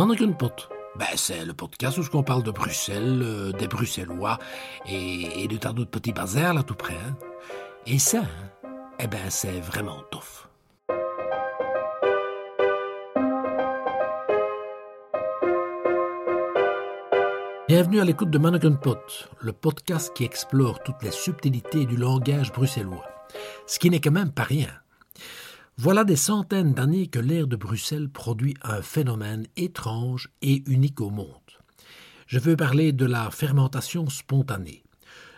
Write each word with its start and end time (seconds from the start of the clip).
Manneken-pot. 0.00 0.70
Ben, 0.96 1.04
c'est 1.14 1.44
le 1.44 1.52
podcast 1.52 1.98
où 1.98 2.02
on 2.14 2.22
parle 2.22 2.42
de 2.42 2.50
Bruxelles, 2.50 3.20
euh, 3.22 3.52
des 3.52 3.68
Bruxellois 3.68 4.38
et, 4.88 5.44
et 5.44 5.46
de 5.46 5.58
tas 5.58 5.74
d'autres 5.74 5.90
petits 5.90 6.14
bazars 6.14 6.54
là 6.54 6.62
tout 6.62 6.74
près. 6.74 6.94
hein. 6.94 7.18
Et 7.86 7.98
ça, 7.98 8.20
hein, 8.20 8.70
eh 8.98 9.06
ben, 9.06 9.28
c'est 9.28 9.60
vraiment 9.60 9.98
tough. 10.10 10.48
Bienvenue 17.68 18.00
à 18.00 18.04
l'écoute 18.06 18.30
de 18.30 18.38
Mannequin 18.38 18.72
Pot, 18.72 19.28
le 19.42 19.52
podcast 19.52 20.12
qui 20.14 20.24
explore 20.24 20.82
toutes 20.82 21.02
les 21.02 21.10
subtilités 21.10 21.84
du 21.84 21.98
langage 21.98 22.52
bruxellois. 22.52 23.04
Ce 23.66 23.78
qui 23.78 23.90
n'est 23.90 24.00
quand 24.00 24.12
même 24.12 24.32
pas 24.32 24.44
rien. 24.44 24.70
Voilà 25.82 26.04
des 26.04 26.14
centaines 26.14 26.74
d'années 26.74 27.06
que 27.06 27.18
l'air 27.18 27.46
de 27.46 27.56
Bruxelles 27.56 28.10
produit 28.10 28.54
un 28.62 28.82
phénomène 28.82 29.46
étrange 29.56 30.28
et 30.42 30.62
unique 30.66 31.00
au 31.00 31.08
monde. 31.08 31.30
Je 32.26 32.38
veux 32.38 32.54
parler 32.54 32.92
de 32.92 33.06
la 33.06 33.30
fermentation 33.30 34.06
spontanée. 34.10 34.82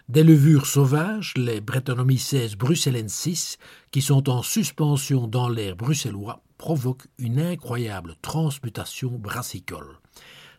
Des 0.08 0.24
levures 0.24 0.66
sauvages, 0.66 1.34
les 1.36 1.60
Brettanomyces 1.60 2.56
bruxellensis, 2.56 3.56
qui 3.92 4.02
sont 4.02 4.28
en 4.28 4.42
suspension 4.42 5.28
dans 5.28 5.48
l'air 5.48 5.76
bruxellois, 5.76 6.42
provoquent 6.58 7.06
une 7.18 7.38
incroyable 7.38 8.16
transmutation 8.20 9.20
brassicole. 9.20 10.00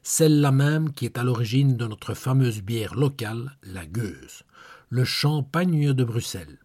Celle-là 0.02 0.54
même 0.54 0.94
qui 0.94 1.04
est 1.04 1.18
à 1.18 1.26
l'origine 1.26 1.76
de 1.76 1.88
notre 1.88 2.14
fameuse 2.14 2.62
bière 2.62 2.96
locale, 2.96 3.58
la 3.64 3.86
gueuse, 3.86 4.44
le 4.88 5.04
champagne 5.04 5.92
de 5.92 6.04
Bruxelles. 6.06 6.60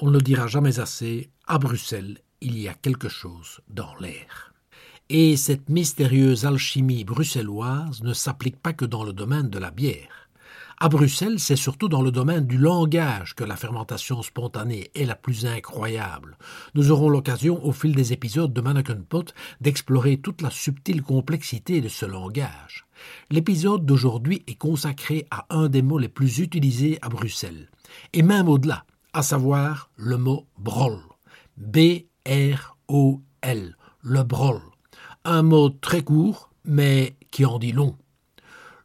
On 0.00 0.06
ne 0.06 0.12
le 0.12 0.22
dira 0.22 0.46
jamais 0.46 0.80
assez, 0.80 1.28
à 1.46 1.58
Bruxelles, 1.58 2.20
il 2.44 2.58
y 2.58 2.68
a 2.68 2.74
quelque 2.74 3.08
chose 3.08 3.60
dans 3.68 3.94
l'air. 3.96 4.52
Et 5.08 5.36
cette 5.36 5.68
mystérieuse 5.68 6.46
alchimie 6.46 7.04
bruxelloise 7.04 8.02
ne 8.02 8.12
s'applique 8.12 8.60
pas 8.60 8.72
que 8.72 8.84
dans 8.84 9.02
le 9.02 9.12
domaine 9.12 9.50
de 9.50 9.58
la 9.58 9.70
bière. 9.70 10.28
À 10.78 10.88
Bruxelles, 10.88 11.38
c'est 11.38 11.56
surtout 11.56 11.88
dans 11.88 12.02
le 12.02 12.10
domaine 12.10 12.46
du 12.46 12.58
langage 12.58 13.34
que 13.34 13.44
la 13.44 13.56
fermentation 13.56 14.22
spontanée 14.22 14.90
est 14.94 15.04
la 15.04 15.14
plus 15.14 15.46
incroyable. 15.46 16.36
Nous 16.74 16.90
aurons 16.90 17.08
l'occasion, 17.08 17.64
au 17.64 17.72
fil 17.72 17.94
des 17.94 18.12
épisodes 18.12 18.52
de 18.52 18.60
Mannequin 18.60 19.00
Pot, 19.08 19.34
d'explorer 19.60 20.18
toute 20.18 20.42
la 20.42 20.50
subtile 20.50 21.02
complexité 21.02 21.80
de 21.80 21.88
ce 21.88 22.06
langage. 22.06 22.86
L'épisode 23.30 23.86
d'aujourd'hui 23.86 24.42
est 24.46 24.58
consacré 24.58 25.26
à 25.30 25.46
un 25.50 25.68
des 25.68 25.82
mots 25.82 25.98
les 25.98 26.08
plus 26.08 26.38
utilisés 26.40 26.98
à 27.02 27.08
Bruxelles, 27.08 27.70
et 28.12 28.22
même 28.22 28.48
au-delà, 28.48 28.84
à 29.12 29.22
savoir 29.22 29.90
le 29.96 30.18
mot 30.18 30.46
brol. 30.58 30.98
B-R-O-L, 32.26 33.76
le 34.02 34.22
brol. 34.22 34.60
Un 35.26 35.42
mot 35.42 35.68
très 35.68 36.02
court, 36.02 36.50
mais 36.64 37.16
qui 37.30 37.44
en 37.44 37.58
dit 37.58 37.72
long. 37.72 37.98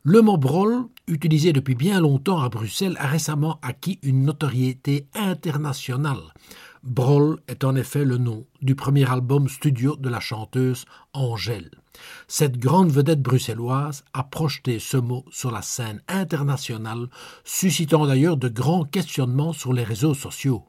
Le 0.04 0.22
mot 0.22 0.36
brol, 0.36 0.88
utilisé 1.08 1.54
depuis 1.54 1.76
bien 1.76 2.02
longtemps 2.02 2.42
à 2.42 2.50
Bruxelles, 2.50 2.98
a 3.00 3.08
récemment 3.08 3.58
acquis 3.62 3.98
une 4.04 4.26
notoriété 4.26 5.08
internationale. 5.16 6.34
Brol 6.84 7.40
est 7.48 7.64
en 7.64 7.76
effet 7.76 8.04
le 8.04 8.18
nom 8.18 8.46
du 8.62 8.76
premier 8.76 9.10
album 9.10 9.48
studio 9.48 9.96
de 9.96 10.10
la 10.10 10.20
chanteuse 10.20 10.84
Angèle. 11.14 11.72
Cette 12.28 12.58
grande 12.58 12.92
vedette 12.92 13.22
bruxelloise 13.22 14.04
a 14.14 14.24
projeté 14.24 14.80
ce 14.80 14.98
mot 14.98 15.24
sur 15.32 15.52
la 15.52 15.62
scène 15.62 16.02
internationale, 16.10 17.08
suscitant 17.46 18.06
d'ailleurs 18.06 18.38
de 18.38 18.50
grands 18.50 18.84
questionnements 18.84 19.54
sur 19.54 19.72
les 19.72 19.84
réseaux 19.84 20.14
sociaux. 20.14 20.69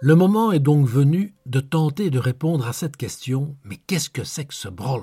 Le 0.00 0.14
moment 0.14 0.52
est 0.52 0.60
donc 0.60 0.86
venu 0.86 1.34
de 1.46 1.60
tenter 1.60 2.10
de 2.10 2.18
répondre 2.18 2.66
à 2.66 2.72
cette 2.72 2.96
question, 2.96 3.56
mais 3.64 3.76
qu'est-ce 3.76 4.10
que 4.10 4.24
c'est 4.24 4.44
que 4.44 4.54
ce 4.54 4.68
brol 4.68 5.02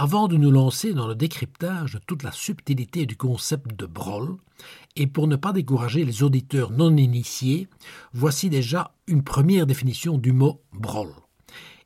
avant 0.00 0.28
de 0.28 0.36
nous 0.36 0.52
lancer 0.52 0.94
dans 0.94 1.08
le 1.08 1.16
décryptage 1.16 1.94
de 1.94 1.98
toute 1.98 2.22
la 2.22 2.30
subtilité 2.30 3.04
du 3.04 3.16
concept 3.16 3.74
de 3.76 3.84
brol, 3.84 4.36
et 4.94 5.08
pour 5.08 5.26
ne 5.26 5.34
pas 5.34 5.52
décourager 5.52 6.04
les 6.04 6.22
auditeurs 6.22 6.70
non 6.70 6.96
initiés, 6.96 7.66
voici 8.12 8.48
déjà 8.48 8.92
une 9.08 9.24
première 9.24 9.66
définition 9.66 10.16
du 10.16 10.30
mot 10.30 10.62
brol. 10.72 11.10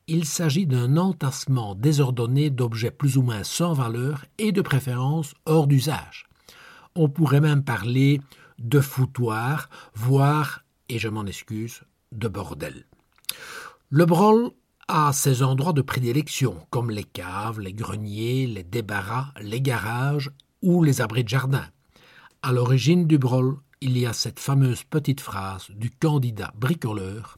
Il 0.05 0.25
s'agit 0.25 0.67
d'un 0.67 0.95
entassement 0.95 1.73
désordonné 1.73 2.51
d'objets 2.51 2.91
plus 2.91 3.17
ou 3.17 3.23
moins 3.23 3.43
sans 3.43 3.73
valeur 3.73 4.25
et 4.37 4.51
de 4.51 4.61
préférence 4.61 5.33
hors 5.47 5.65
d'usage. 5.65 6.27
On 6.93 7.09
pourrait 7.09 7.41
même 7.41 7.63
parler 7.63 8.21
de 8.59 8.79
foutoir, 8.79 9.71
voire, 9.95 10.63
et 10.87 10.99
je 10.99 11.09
m'en 11.09 11.25
excuse, 11.25 11.81
de 12.17 12.27
bordel. 12.27 12.85
Le 13.89 14.05
brol 14.05 14.51
à 14.87 15.13
ses 15.13 15.43
endroits 15.43 15.73
de 15.73 15.81
prédilection, 15.81 16.57
comme 16.69 16.91
les 16.91 17.03
caves, 17.03 17.59
les 17.59 17.73
greniers, 17.73 18.47
les 18.47 18.63
débarras, 18.63 19.27
les 19.41 19.61
garages 19.61 20.31
ou 20.61 20.83
les 20.83 21.01
abris 21.01 21.23
de 21.23 21.29
jardin. 21.29 21.65
À 22.41 22.51
l'origine 22.51 23.07
du 23.07 23.17
brol, 23.17 23.57
il 23.81 23.97
y 23.97 24.05
a 24.05 24.13
cette 24.13 24.39
fameuse 24.39 24.83
petite 24.83 25.21
phrase 25.21 25.67
du 25.71 25.89
candidat 25.91 26.53
bricoleur 26.57 27.37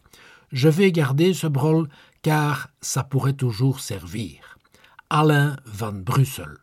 Je 0.52 0.70
vais 0.70 0.92
garder 0.92 1.34
ce 1.34 1.48
brol 1.48 1.88
car 2.22 2.70
ça 2.82 3.04
pourrait 3.04 3.34
toujours 3.34 3.80
servir. 3.80 4.58
Alain 5.10 5.56
Van 5.66 5.94
Brussel. 5.94 6.58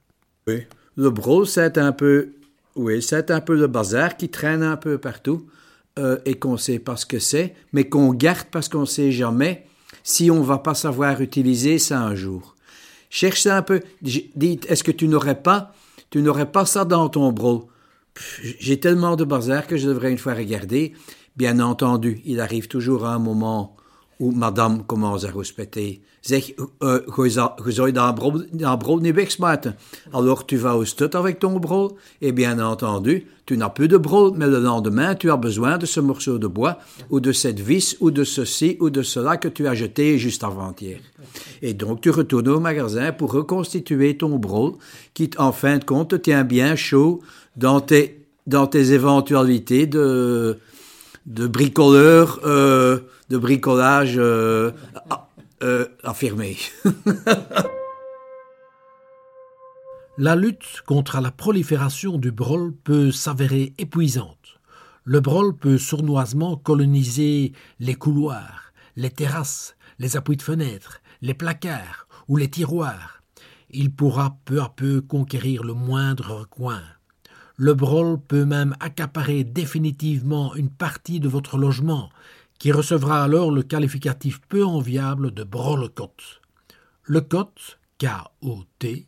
Oui, 0.46 0.66
le 0.96 1.10
brol, 1.10 1.46
c'est 1.46 1.78
un 1.78 1.92
peu, 1.92 2.32
oui, 2.74 3.00
c'est 3.02 3.30
un 3.30 3.40
peu 3.40 3.56
le 3.56 3.68
bazar 3.68 4.16
qui 4.16 4.28
traîne 4.28 4.62
un 4.62 4.76
peu 4.76 4.98
partout 4.98 5.46
euh, 5.98 6.18
et 6.24 6.34
qu'on 6.34 6.56
sait 6.56 6.78
pas 6.78 6.96
ce 6.96 7.06
que 7.06 7.18
c'est, 7.18 7.54
mais 7.72 7.84
qu'on 7.84 8.12
garde 8.12 8.46
parce 8.50 8.68
qu'on 8.68 8.86
sait 8.86 9.12
jamais 9.12 9.66
si 10.04 10.30
on 10.30 10.42
va 10.42 10.58
pas 10.58 10.74
savoir 10.74 11.20
utiliser 11.20 11.78
ça 11.78 12.00
un 12.00 12.14
jour. 12.14 12.56
Cherche 13.10 13.42
ça 13.42 13.58
un 13.58 13.62
peu. 13.62 13.80
Dites, 14.00 14.66
est-ce 14.70 14.82
que 14.82 14.90
tu 14.90 15.06
n'aurais 15.06 15.42
pas, 15.42 15.74
tu 16.10 16.22
n'aurais 16.22 16.50
pas 16.50 16.64
ça 16.64 16.84
dans 16.84 17.08
ton 17.08 17.30
bro? 17.30 17.68
J'ai 18.58 18.80
tellement 18.80 19.16
de 19.16 19.24
bazar 19.24 19.66
que 19.66 19.76
je 19.76 19.88
devrais 19.88 20.10
une 20.10 20.18
fois 20.18 20.34
regarder. 20.34 20.94
Bien 21.36 21.60
entendu, 21.60 22.20
il 22.24 22.40
arrive 22.40 22.68
toujours 22.68 23.06
un 23.06 23.18
moment 23.18 23.76
où 24.22 24.30
madame 24.30 24.84
à 24.88 25.30
rouspéter. 25.32 26.00
Zeg, 26.20 26.52
uh, 26.80 26.98
je 27.64 27.72
zou 27.72 27.92
dat 27.92 28.14
brood, 28.14 28.46
brood 28.78 29.02
niet 29.02 29.14
wegsmijten. 29.14 29.76
Alors 30.10 30.44
tu 30.44 30.58
vas 30.58 30.76
au 30.76 30.84
stut 30.84 31.14
avec 31.14 31.38
ton 31.38 31.58
brol, 31.58 31.90
et 32.20 32.32
bien 32.32 32.60
entendu, 32.60 33.26
tu 33.44 33.56
n'as 33.56 33.70
plus 33.70 33.88
de 33.88 33.98
brol, 33.98 34.32
mais 34.36 34.46
le 34.46 34.60
lendemain, 34.60 35.16
tu 35.16 35.30
as 35.30 35.36
besoin 35.36 35.78
de 35.78 35.86
ce 35.86 36.00
morceau 36.00 36.38
de 36.38 36.46
bois, 36.46 36.78
ou 37.10 37.18
de 37.18 37.32
cette 37.32 37.58
vis, 37.58 37.96
ou 37.98 38.12
de 38.12 38.22
ceci, 38.22 38.76
ou 38.78 38.90
de 38.90 39.02
cela 39.02 39.36
que 39.36 39.48
tu 39.48 39.66
as 39.66 39.74
jeté 39.74 40.16
juste 40.18 40.44
avant-hier. 40.44 41.00
Et 41.60 41.74
donc 41.74 42.00
tu 42.00 42.10
retournes 42.10 42.48
au 42.48 42.60
magasin 42.60 43.10
pour 43.10 43.32
reconstituer 43.32 44.16
ton 44.16 44.38
brol, 44.38 44.74
qui 45.14 45.30
en 45.38 45.50
fin 45.50 45.78
de 45.78 45.84
compte 45.84 46.10
te 46.10 46.16
tient 46.16 46.44
bien 46.44 46.76
chaud 46.76 47.20
dans 47.56 47.80
tes, 47.80 48.24
dans 48.46 48.68
tes 48.68 48.92
éventualités 48.92 49.88
de, 49.88 50.56
de 51.26 51.46
bricoleur, 51.46 52.40
euh, 52.44 53.00
de 53.28 53.38
bricolage 53.38 54.14
euh, 54.16 54.72
euh, 55.62 55.86
affirmé. 56.02 56.56
la 60.18 60.36
lutte 60.36 60.82
contre 60.86 61.20
la 61.20 61.30
prolifération 61.30 62.18
du 62.18 62.32
brol 62.32 62.72
peut 62.84 63.12
s'avérer 63.12 63.72
épuisante. 63.78 64.58
Le 65.04 65.20
brol 65.20 65.56
peut 65.56 65.78
sournoisement 65.78 66.56
coloniser 66.56 67.52
les 67.80 67.94
couloirs, 67.94 68.72
les 68.96 69.10
terrasses, 69.10 69.76
les 69.98 70.16
appuis 70.16 70.36
de 70.36 70.42
fenêtres, 70.42 71.00
les 71.22 71.34
placards 71.34 72.06
ou 72.28 72.36
les 72.36 72.48
tiroirs. 72.48 73.22
Il 73.70 73.92
pourra 73.92 74.36
peu 74.44 74.60
à 74.60 74.68
peu 74.68 75.00
conquérir 75.00 75.64
le 75.64 75.72
moindre 75.72 76.40
recoin. 76.40 76.82
Le 77.56 77.74
brol 77.74 78.18
peut 78.20 78.44
même 78.44 78.74
accaparer 78.80 79.44
définitivement 79.44 80.54
une 80.54 80.70
partie 80.70 81.20
de 81.20 81.28
votre 81.28 81.58
logement, 81.58 82.10
qui 82.58 82.72
recevra 82.72 83.22
alors 83.22 83.50
le 83.50 83.62
qualificatif 83.62 84.40
peu 84.48 84.64
enviable 84.64 85.32
de 85.32 85.44
brolcote. 85.44 86.40
Le 87.02 87.20
cote, 87.20 87.78
K-O-T, 87.98 89.06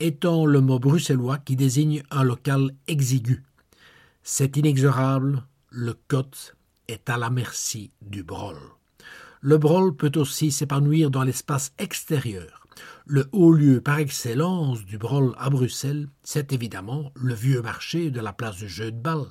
étant 0.00 0.46
le 0.46 0.60
mot 0.60 0.78
bruxellois 0.78 1.38
qui 1.38 1.56
désigne 1.56 2.02
un 2.10 2.24
local 2.24 2.72
exigu. 2.88 3.44
C'est 4.22 4.56
inexorable, 4.56 5.44
le 5.70 5.94
cote 6.08 6.56
est 6.88 7.08
à 7.08 7.16
la 7.16 7.30
merci 7.30 7.92
du 8.02 8.22
brol. 8.22 8.58
Le 9.40 9.56
brol 9.56 9.94
peut 9.94 10.12
aussi 10.16 10.50
s'épanouir 10.50 11.10
dans 11.10 11.22
l'espace 11.22 11.72
extérieur. 11.78 12.59
Le 13.12 13.28
haut 13.32 13.50
lieu 13.50 13.80
par 13.80 13.98
excellence 13.98 14.84
du 14.84 14.96
brol 14.96 15.34
à 15.36 15.50
Bruxelles, 15.50 16.06
c'est 16.22 16.52
évidemment 16.52 17.10
le 17.16 17.34
vieux 17.34 17.60
marché 17.60 18.12
de 18.12 18.20
la 18.20 18.32
place 18.32 18.54
du 18.54 18.68
jeu 18.68 18.92
de 18.92 19.00
balle, 19.00 19.26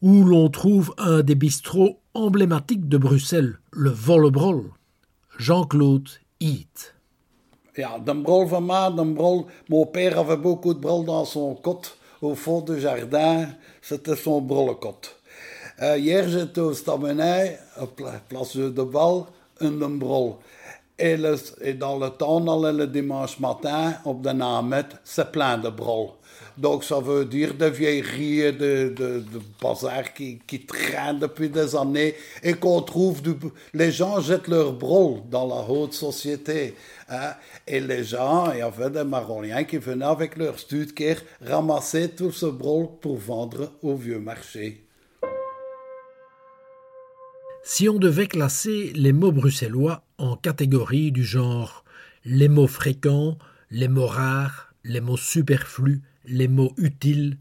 où 0.00 0.24
l'on 0.24 0.48
trouve 0.48 0.94
un 0.96 1.20
des 1.20 1.34
bistrots 1.34 2.00
emblématiques 2.14 2.88
de 2.88 2.96
Bruxelles, 2.96 3.58
le 3.70 3.90
Vollebrol. 3.90 4.70
Jean-Claude 5.36 6.08
Heath. 6.40 6.94
Ja, 7.74 7.98
de 7.98 8.14
brol 8.14 8.48
van 8.48 8.64
mij, 8.64 8.94
de 8.94 9.04
brol, 9.04 9.44
mon 9.66 9.86
père 9.86 10.18
avait 10.18 10.40
beaucoup 10.40 10.72
de 10.72 10.80
brol 10.80 11.04
dans 11.04 11.26
son 11.26 11.54
cote, 11.54 11.98
au 12.22 12.34
fond 12.34 12.62
du 12.62 12.80
jardin, 12.80 13.48
c'était 13.82 14.16
son 14.16 14.40
brollecote. 14.40 15.16
Uh, 15.80 15.98
hier 15.98 16.26
j'étais 16.26 16.62
au 16.62 16.72
Stamenij, 16.72 17.58
op 17.78 18.02
Place 18.28 18.56
de 18.56 18.84
Bal, 18.84 19.26
de 19.60 19.98
brol. 19.98 20.38
Et, 20.98 21.16
dans 21.74 21.96
le 21.96 22.10
tunnel 22.10 22.76
le 22.76 22.86
dimanche 22.88 23.38
matin, 23.38 23.94
op 24.04 24.20
de 24.20 24.30
namet, 24.30 24.86
c'est 25.04 25.30
plein 25.30 25.56
de 25.56 25.68
brol. 25.68 26.08
Donc 26.56 26.82
ça 26.82 26.98
veut 26.98 27.24
dire 27.24 27.54
de 27.54 27.66
vieilleries, 27.66 28.52
de, 28.52 28.88
de, 28.88 29.20
de 29.20 29.40
bazar 29.62 30.12
qui, 30.12 30.40
qui 30.44 30.66
traînent 30.66 31.20
depuis 31.20 31.48
des 31.48 31.76
années 31.76 32.16
et 32.42 32.54
qu'on 32.54 32.82
trouve... 32.82 33.22
Du, 33.22 33.36
les 33.74 33.92
gens 33.92 34.20
jettent 34.20 34.48
leur 34.48 34.72
brol 34.72 35.20
dans 35.30 35.46
la 35.46 35.62
haute 35.68 35.94
société. 35.94 36.74
Hein? 37.08 37.34
Et 37.64 37.78
les 37.78 38.02
gens, 38.02 38.50
il 38.52 38.58
y 38.58 38.62
avait 38.62 38.90
des 38.90 39.04
Maroniens 39.04 39.62
qui 39.62 39.78
venaient 39.78 40.04
avec 40.04 40.36
leur 40.36 40.58
studkeer 40.58 41.18
ramasser 41.40 42.08
tout 42.10 42.32
ce 42.32 42.46
brol 42.46 42.88
pour 43.00 43.18
vendre 43.18 43.74
au 43.80 43.94
vieux 43.94 44.18
marché. 44.18 44.87
Si 47.70 47.86
on 47.86 47.98
devait 47.98 48.28
classer 48.28 48.94
les 48.94 49.12
mots 49.12 49.30
bruxellois 49.30 50.02
en 50.16 50.36
catégories 50.36 51.12
du 51.12 51.22
genre 51.22 51.84
les 52.24 52.48
mots 52.48 52.66
fréquents, 52.66 53.36
les 53.70 53.88
mots 53.88 54.06
rares, 54.06 54.72
les 54.84 55.02
mots 55.02 55.18
superflus, 55.18 56.00
les 56.24 56.48
mots 56.48 56.72
utiles, 56.78 57.36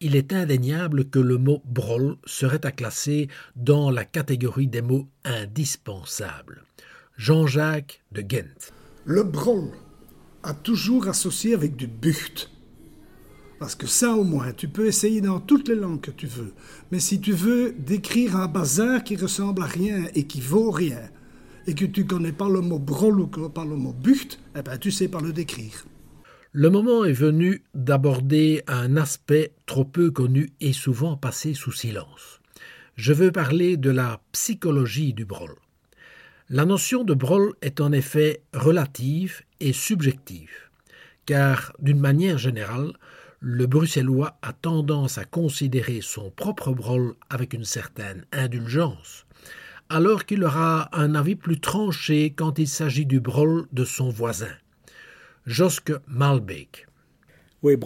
il 0.00 0.16
est 0.16 0.32
indéniable 0.32 1.08
que 1.08 1.20
le 1.20 1.38
mot 1.38 1.62
brol 1.64 2.16
serait 2.26 2.66
à 2.66 2.72
classer 2.72 3.28
dans 3.54 3.92
la 3.92 4.04
catégorie 4.04 4.66
des 4.66 4.82
mots 4.82 5.06
indispensables. 5.24 6.64
Jean-Jacques 7.16 8.02
de 8.10 8.22
Ghent. 8.22 8.72
Le 9.04 9.22
brol 9.22 9.70
a 10.42 10.54
toujours 10.54 11.06
associé 11.06 11.54
avec 11.54 11.76
du 11.76 11.86
bucht. 11.86 12.50
Parce 13.58 13.74
que 13.74 13.86
ça 13.86 14.12
au 14.12 14.24
moins, 14.24 14.52
tu 14.52 14.68
peux 14.68 14.86
essayer 14.86 15.20
dans 15.20 15.40
toutes 15.40 15.68
les 15.68 15.74
langues 15.74 16.00
que 16.00 16.10
tu 16.10 16.26
veux. 16.26 16.52
Mais 16.92 17.00
si 17.00 17.20
tu 17.20 17.32
veux 17.32 17.74
décrire 17.78 18.36
un 18.36 18.46
bazar 18.46 19.02
qui 19.02 19.16
ressemble 19.16 19.62
à 19.62 19.66
rien 19.66 20.04
et 20.14 20.24
qui 20.24 20.40
vaut 20.40 20.70
rien, 20.70 21.00
et 21.66 21.74
que 21.74 21.84
tu 21.84 22.06
connais 22.06 22.32
pas 22.32 22.48
le 22.48 22.60
mot 22.60 22.78
brol 22.78 23.20
ou 23.20 23.26
pas 23.26 23.64
le 23.64 23.76
mot 23.76 23.92
bucht, 23.92 24.38
eh 24.56 24.62
ben 24.62 24.78
tu 24.78 24.90
sais 24.90 25.08
pas 25.08 25.20
le 25.20 25.32
décrire. 25.32 25.84
Le 26.52 26.70
moment 26.70 27.04
est 27.04 27.12
venu 27.12 27.62
d'aborder 27.74 28.62
un 28.68 28.96
aspect 28.96 29.52
trop 29.66 29.84
peu 29.84 30.10
connu 30.10 30.50
et 30.60 30.72
souvent 30.72 31.16
passé 31.16 31.52
sous 31.52 31.72
silence. 31.72 32.40
Je 32.96 33.12
veux 33.12 33.30
parler 33.30 33.76
de 33.76 33.90
la 33.90 34.22
psychologie 34.32 35.12
du 35.12 35.26
brol. 35.26 35.54
La 36.48 36.64
notion 36.64 37.04
de 37.04 37.12
brol 37.12 37.52
est 37.60 37.82
en 37.82 37.92
effet 37.92 38.40
relative 38.54 39.42
et 39.60 39.74
subjective, 39.74 40.70
car 41.26 41.74
d'une 41.80 42.00
manière 42.00 42.38
générale, 42.38 42.94
le 43.40 43.66
bruxellois 43.66 44.38
a 44.42 44.52
tendance 44.52 45.18
à 45.18 45.24
considérer 45.24 46.00
son 46.00 46.30
propre 46.30 46.72
brol 46.72 47.14
avec 47.30 47.52
une 47.52 47.64
certaine 47.64 48.24
indulgence, 48.32 49.26
alors 49.88 50.26
qu'il 50.26 50.44
aura 50.44 50.88
un 50.98 51.14
avis 51.14 51.36
plus 51.36 51.60
tranché 51.60 52.30
quand 52.30 52.58
il 52.58 52.68
s'agit 52.68 53.06
du 53.06 53.20
brol 53.20 53.66
de 53.72 53.84
son 53.84 54.10
voisin. 54.10 54.54
Josque 55.46 55.92
Malbec. 56.06 56.86
Oui, 57.62 57.76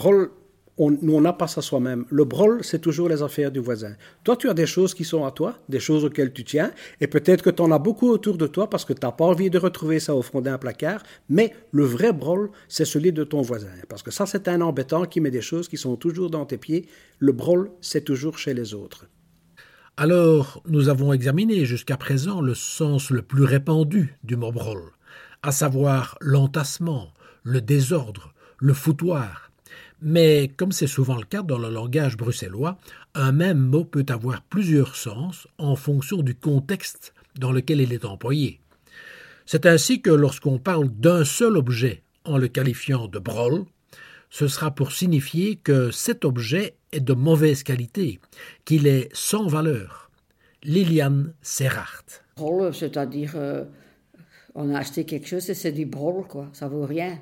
on, 0.79 0.91
nous, 0.91 1.15
on 1.15 1.21
n'a 1.21 1.33
pas 1.33 1.47
ça 1.47 1.61
soi-même. 1.61 2.05
Le 2.11 2.25
brol, 2.25 2.61
c'est 2.63 2.81
toujours 2.81 3.09
les 3.09 3.23
affaires 3.23 3.51
du 3.51 3.61
voisin. 3.61 3.95
Toi, 4.25 4.37
tu 4.37 4.49
as 4.49 4.55
des 4.55 4.67
choses 4.67 4.95
qui 4.95 5.05
sont 5.05 5.25
à 5.25 5.31
toi, 5.31 5.59
des 5.69 5.81
choses 5.81 6.05
auxquelles 6.05 6.33
tu 6.33 6.45
tiens, 6.45 6.73
et 7.01 7.07
peut-être 7.07 7.43
que 7.43 7.51
tu 7.51 7.63
en 7.63 7.71
as 7.71 7.79
beaucoup 7.79 8.09
autour 8.09 8.39
de 8.39 8.47
toi 8.47 8.71
parce 8.71 8.85
que 8.85 8.93
tu 8.93 9.05
n'as 9.05 9.13
pas 9.13 9.25
envie 9.25 9.51
de 9.51 9.59
retrouver 9.59 10.01
ça 10.01 10.15
au 10.15 10.23
fond 10.23 10.41
d'un 10.41 10.59
placard, 10.59 11.03
mais 11.29 11.55
le 11.73 11.85
vrai 11.85 12.13
brol, 12.13 12.51
c'est 12.69 12.85
celui 12.85 13.13
de 13.13 13.25
ton 13.25 13.43
voisin. 13.43 13.69
Parce 13.89 14.03
que 14.03 14.11
ça, 14.11 14.27
c'est 14.27 14.49
un 14.49 14.61
embêtant 14.61 15.05
qui 15.05 15.21
met 15.21 15.31
des 15.31 15.43
choses 15.43 15.69
qui 15.69 15.77
sont 15.77 15.97
toujours 15.97 16.31
dans 16.31 16.47
tes 16.47 16.59
pieds. 16.59 16.87
Le 17.19 17.33
brol, 17.33 17.71
c'est 17.81 18.05
toujours 18.05 18.39
chez 18.39 18.55
les 18.55 18.75
autres. 18.75 19.07
Alors, 19.99 20.63
nous 20.67 20.89
avons 20.89 21.13
examiné 21.13 21.67
jusqu'à 21.67 21.99
présent 21.99 22.41
le 22.41 22.55
sens 22.55 23.11
le 23.11 23.21
plus 23.21 23.45
répandu 23.45 24.17
du 24.25 24.37
mot 24.37 24.51
brol, 24.51 24.81
à 25.43 25.53
savoir 25.53 26.17
l'entassement, 26.23 27.13
le 27.43 27.61
désordre, 27.61 28.33
le 28.59 28.73
foutoir. 28.73 29.52
Mais 30.03 30.51
comme 30.57 30.73
c'est 30.73 30.89
souvent 30.89 31.17
le 31.17 31.25
cas 31.25 31.43
dans 31.43 31.59
le 31.59 31.71
langage 31.71 32.17
bruxellois, 32.17 32.77
un 33.15 33.31
même 33.31 33.59
mot 33.59 33.85
peut 33.85 34.07
avoir 34.09 34.43
plusieurs 34.43 34.97
sens 34.97 35.47
en 35.59 35.77
fonction 35.77 36.23
du 36.23 36.35
contexte 36.35 37.15
dans 37.39 37.53
lequel 37.53 37.81
il 37.81 37.93
est 37.93 38.05
employé. 38.05 38.61
C'est 39.47 39.65
ainsi 39.67 40.03
que 40.03 40.11
lorsqu'on 40.11 40.59
parle 40.59 40.89
d'un 40.89 41.25
seul 41.25 41.57
objet 41.57 42.03
en 42.25 42.37
le 42.37 42.49
qualifiant 42.49 43.07
de 43.07 43.19
brol, 43.19 43.65
ce 44.31 44.49
sera 44.49 44.75
pour 44.75 44.93
signifier 44.93 45.57
que 45.57 45.91
cet 45.91 46.25
objet 46.25 46.75
est 46.91 47.01
de 47.01 47.13
mauvaise 47.13 47.63
qualité, 47.63 48.19
qu'il 48.65 48.87
est 48.87 49.09
sans 49.13 49.47
valeur. 49.47 50.11
Liliane 50.65 51.35
Serrart. 51.43 52.05
Brol, 52.37 52.75
c'est-à-dire, 52.75 53.33
euh, 53.35 53.65
on 54.55 54.75
a 54.75 54.79
acheté 54.79 55.05
quelque 55.05 55.29
chose 55.29 55.49
et 55.51 55.55
c'est 55.55 55.73
du 55.73 55.87
brol, 55.87 56.27
quoi. 56.27 56.49
Ça 56.53 56.69
vaut 56.69 56.87
rien. 56.87 57.19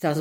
Ça 0.00 0.14
se. 0.14 0.20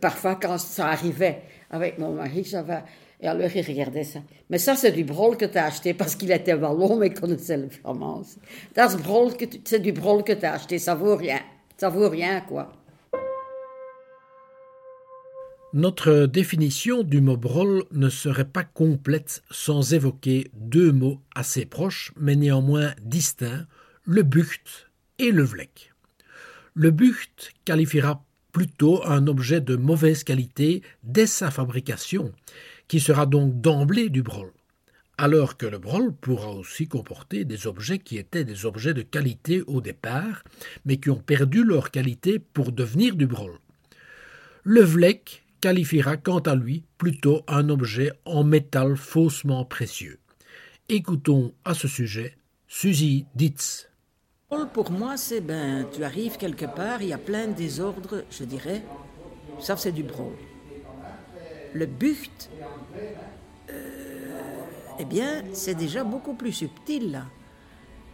Parfois, 0.00 0.36
quand 0.36 0.58
ça 0.58 0.88
arrivait 0.88 1.42
avec 1.70 1.98
mon 1.98 2.12
mari, 2.12 2.44
j'avais. 2.44 2.82
Et 3.20 3.26
alors, 3.26 3.50
il 3.54 3.66
regardait 3.66 4.04
ça. 4.04 4.20
Mais 4.48 4.58
ça, 4.58 4.76
c'est 4.76 4.92
du 4.92 5.04
brol 5.04 5.36
que 5.36 5.44
tu 5.44 5.58
as 5.58 5.66
acheté 5.66 5.92
parce 5.92 6.14
qu'il 6.14 6.30
était 6.30 6.54
wallon, 6.54 6.96
mais 6.96 7.12
connaissait 7.12 7.56
le 7.56 7.68
flamand. 7.68 8.22
C'est 8.74 9.82
du 9.82 9.92
brol 9.92 10.22
que 10.24 10.32
tu 10.32 10.46
as 10.46 10.54
acheté. 10.54 10.78
Ça 10.78 10.94
vaut 10.94 11.16
rien. 11.16 11.40
Ça 11.76 11.88
vaut 11.88 12.08
rien, 12.08 12.40
quoi. 12.42 12.72
Notre 15.74 16.24
définition 16.26 17.02
du 17.02 17.20
mot 17.20 17.36
brol 17.36 17.84
ne 17.92 18.08
serait 18.08 18.46
pas 18.46 18.64
complète 18.64 19.42
sans 19.50 19.92
évoquer 19.92 20.50
deux 20.54 20.92
mots 20.92 21.20
assez 21.34 21.66
proches, 21.66 22.12
mais 22.16 22.36
néanmoins 22.36 22.94
distincts, 23.02 23.66
le 24.04 24.22
bucht 24.22 24.90
et 25.18 25.30
le 25.30 25.42
vlek. 25.42 25.92
Le 26.80 26.92
bucht 26.92 27.54
qualifiera 27.64 28.24
plutôt 28.52 29.04
un 29.04 29.26
objet 29.26 29.60
de 29.60 29.74
mauvaise 29.74 30.22
qualité 30.22 30.82
dès 31.02 31.26
sa 31.26 31.50
fabrication, 31.50 32.30
qui 32.86 33.00
sera 33.00 33.26
donc 33.26 33.60
d'emblée 33.60 34.10
du 34.10 34.22
brol, 34.22 34.52
alors 35.16 35.56
que 35.56 35.66
le 35.66 35.78
brol 35.78 36.14
pourra 36.14 36.52
aussi 36.52 36.86
comporter 36.86 37.44
des 37.44 37.66
objets 37.66 37.98
qui 37.98 38.16
étaient 38.16 38.44
des 38.44 38.64
objets 38.64 38.94
de 38.94 39.02
qualité 39.02 39.62
au 39.62 39.80
départ, 39.80 40.44
mais 40.84 40.98
qui 40.98 41.10
ont 41.10 41.18
perdu 41.18 41.64
leur 41.64 41.90
qualité 41.90 42.38
pour 42.38 42.70
devenir 42.70 43.16
du 43.16 43.26
brol. 43.26 43.58
Le 44.62 44.82
vlek 44.82 45.42
qualifiera 45.60 46.16
quant 46.16 46.38
à 46.38 46.54
lui 46.54 46.84
plutôt 46.96 47.42
un 47.48 47.70
objet 47.70 48.12
en 48.24 48.44
métal 48.44 48.96
faussement 48.96 49.64
précieux. 49.64 50.20
Écoutons 50.88 51.54
à 51.64 51.74
ce 51.74 51.88
sujet 51.88 52.36
Suzy 52.68 53.26
Ditz. 53.34 53.88
Pour 54.72 54.90
moi, 54.90 55.18
c'est 55.18 55.42
ben, 55.42 55.86
tu 55.92 56.02
arrives 56.02 56.38
quelque 56.38 56.64
part, 56.64 57.02
il 57.02 57.08
y 57.08 57.12
a 57.12 57.18
plein 57.18 57.48
de 57.48 57.52
désordres, 57.52 58.24
je 58.30 58.44
dirais. 58.44 58.82
Ça, 59.60 59.76
c'est 59.76 59.92
du 59.92 60.02
brol. 60.02 60.32
Le 61.74 61.84
bucht, 61.84 62.48
euh, 63.68 63.74
eh 64.98 65.04
bien, 65.04 65.44
c'est 65.52 65.74
déjà 65.74 66.02
beaucoup 66.02 66.32
plus 66.32 66.52
subtil, 66.52 67.12
là. 67.12 67.24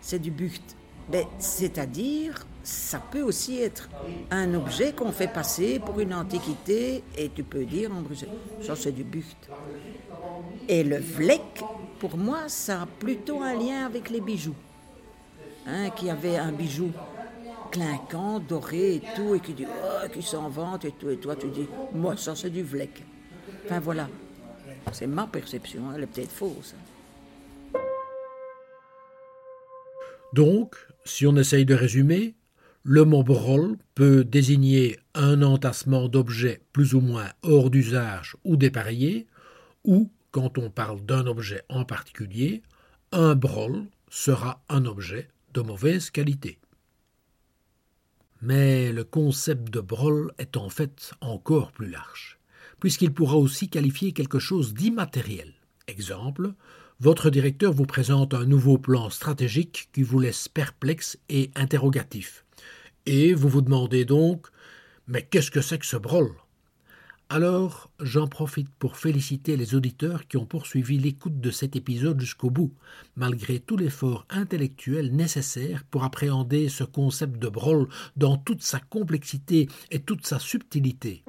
C'est 0.00 0.19
du 0.19 0.33
bucht. 0.33 0.75
Ben, 1.09 1.25
C'est-à-dire, 1.38 2.45
ça 2.64 2.99
peut 2.99 3.23
aussi 3.23 3.61
être 3.61 3.88
un 4.33 4.55
objet 4.55 4.93
qu'on 4.93 5.12
fait 5.12 5.33
passer 5.33 5.79
pour 5.79 6.00
une 6.00 6.12
antiquité, 6.12 7.05
et 7.17 7.29
tu 7.29 7.45
peux 7.45 7.64
dire 7.64 7.93
en 7.93 8.00
Bruxelles, 8.00 8.31
ça 8.61 8.75
c'est 8.75 8.91
du 8.91 9.05
bucht. 9.05 9.37
Et 10.69 10.83
le 10.83 10.99
vlek, 10.99 11.62
pour 12.00 12.17
moi, 12.17 12.49
ça 12.49 12.83
a 12.83 12.87
plutôt 12.87 13.41
un 13.41 13.55
lien 13.55 13.87
avec 13.87 14.11
les 14.11 14.21
bijoux 14.21 14.57
hein, 15.66 15.90
qui 15.90 16.11
avait 16.11 16.37
un 16.37 16.52
bijou 16.52 16.92
clinquant, 17.71 18.38
doré 18.38 18.97
et 18.97 19.02
tout, 19.16 19.35
et 19.35 19.40
qui 19.40 19.52
dit, 19.52 19.66
oh, 19.66 20.09
qui 20.12 20.23
s'en 20.23 20.49
vante 20.49 20.85
et 20.85 20.92
tout, 20.92 21.11
et 21.11 21.16
toi 21.16 21.35
tu 21.37 21.49
dis, 21.49 21.66
moi 21.92 22.16
ça 22.16 22.37
c'est 22.37 22.50
du 22.50 22.62
vlek. 22.62 23.02
Enfin 23.64 23.80
voilà, 23.80 24.09
c'est 24.92 25.06
ma 25.06 25.26
perception, 25.26 25.92
elle 25.94 26.04
est 26.04 26.06
peut-être 26.06 26.30
fausse. 26.30 26.75
Donc, 30.33 30.76
si 31.04 31.26
on 31.26 31.37
essaye 31.37 31.64
de 31.64 31.75
résumer, 31.75 32.35
le 32.83 33.04
mot 33.04 33.23
brol 33.23 33.76
peut 33.94 34.25
désigner 34.25 34.99
un 35.14 35.42
entassement 35.42 36.09
d'objets 36.09 36.61
plus 36.73 36.94
ou 36.94 37.00
moins 37.00 37.28
hors 37.42 37.71
d'usage 37.71 38.37
ou 38.44 38.56
dépareillés, 38.56 39.26
ou, 39.85 40.11
quand 40.33 40.59
on 40.59 40.71
parle 40.71 41.00
d'un 41.02 41.26
objet 41.26 41.62
en 41.68 41.85
particulier, 41.85 42.62
un 43.12 43.35
brol 43.37 43.85
sera 44.11 44.61
un 44.68 44.87
objet 44.87 45.28
de 45.54 45.61
mauvaise 45.62 46.11
qualité. 46.11 46.58
Mais 48.42 48.92
le 48.92 49.04
concept 49.04 49.73
de 49.73 49.80
brol 49.80 50.34
est 50.38 50.56
en 50.56 50.68
fait 50.68 51.14
encore 51.20 51.73
plus 51.73 51.88
large, 51.88 52.38
puisqu'il 52.80 53.14
pourra 53.14 53.37
aussi 53.37 53.70
qualifier 53.70 54.12
quelque 54.12 54.38
chose 54.38 54.75
d'immatériel. 54.75 55.54
Exemple, 55.87 56.52
votre 57.00 57.30
directeur 57.30 57.73
vous 57.73 57.87
présente 57.87 58.34
un 58.34 58.44
nouveau 58.44 58.76
plan 58.78 59.11
stratégique 59.11 59.88
qui 59.92 60.02
vous 60.02 60.18
laisse 60.18 60.49
perplexe 60.49 61.18
et 61.28 61.50
interrogatif. 61.54 62.44
Et 63.06 63.32
vous 63.32 63.49
vous 63.49 63.62
demandez 63.62 64.04
donc 64.04 64.49
Mais 65.06 65.23
qu'est-ce 65.23 65.50
que 65.50 65.61
c'est 65.61 65.78
que 65.78 65.87
ce 65.87 65.96
brol? 65.96 66.34
Alors, 67.31 67.90
j'en 68.00 68.26
profite 68.26 68.69
pour 68.78 68.99
féliciter 68.99 69.57
les 69.57 69.75
auditeurs 69.75 70.28
qui 70.28 70.37
ont 70.37 70.45
poursuivi 70.45 70.99
l'écoute 70.99 71.40
de 71.40 71.50
cet 71.50 71.75
épisode 71.75 72.21
jusqu'au 72.21 72.50
bout, 72.50 72.75
malgré 73.16 73.61
tout 73.61 73.78
l'effort 73.78 74.26
intellectuel 74.28 75.14
nécessaire 75.14 75.85
pour 75.90 76.04
appréhender 76.04 76.69
ce 76.69 76.85
concept 76.85 77.38
de 77.38 77.49
Broll 77.49 77.88
dans 78.16 78.37
toute 78.37 78.62
sa 78.62 78.78
complexité 78.78 79.69
et 79.90 80.00
toute 80.00 80.26
sa 80.26 80.38
subtilité. 80.38 81.25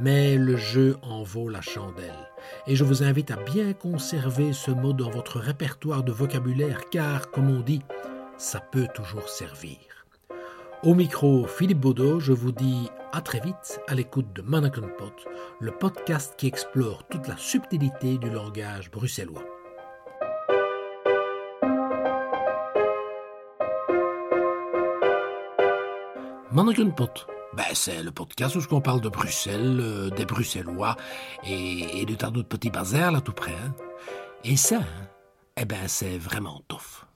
Mais 0.00 0.36
le 0.36 0.56
jeu 0.56 0.96
en 1.02 1.22
vaut 1.22 1.48
la 1.48 1.60
chandelle, 1.60 2.28
et 2.66 2.74
je 2.74 2.84
vous 2.84 3.02
invite 3.02 3.30
à 3.30 3.36
bien 3.36 3.72
conserver 3.72 4.52
ce 4.52 4.70
mot 4.70 4.92
dans 4.92 5.10
votre 5.10 5.38
répertoire 5.38 6.02
de 6.02 6.12
vocabulaire, 6.12 6.88
car, 6.90 7.30
comme 7.30 7.48
on 7.50 7.60
dit, 7.60 7.82
ça 8.38 8.60
peut 8.60 8.88
toujours 8.94 9.28
servir. 9.28 9.97
Au 10.84 10.94
micro, 10.94 11.44
Philippe 11.46 11.80
Baudot, 11.80 12.20
je 12.20 12.32
vous 12.32 12.52
dis 12.52 12.88
à 13.12 13.20
très 13.20 13.40
vite 13.40 13.80
à 13.88 13.94
l'écoute 13.94 14.32
de 14.32 14.42
Mannequin 14.42 14.86
Pot, 14.96 15.12
le 15.58 15.72
podcast 15.72 16.34
qui 16.38 16.46
explore 16.46 17.04
toute 17.08 17.26
la 17.26 17.36
subtilité 17.36 18.16
du 18.16 18.30
langage 18.30 18.88
bruxellois. 18.90 19.42
Mannequin 26.52 26.90
Pot, 26.90 27.26
ben, 27.54 27.64
c'est 27.74 28.02
le 28.04 28.12
podcast 28.12 28.54
où 28.54 28.60
on 28.70 28.80
parle 28.80 29.00
de 29.00 29.08
Bruxelles, 29.08 29.78
euh, 29.80 30.10
des 30.10 30.24
Bruxellois 30.24 30.96
et, 31.44 32.04
de 32.06 32.14
tas 32.14 32.30
d'autres 32.30 32.48
petits 32.48 32.70
bazars 32.70 33.10
là 33.10 33.20
tout 33.20 33.32
près. 33.32 33.52
hein. 33.52 33.74
Et 34.44 34.56
ça, 34.56 34.76
hein, 34.76 35.08
eh 35.56 35.64
ben, 35.64 35.88
c'est 35.88 36.18
vraiment 36.18 36.62
tough. 36.68 37.07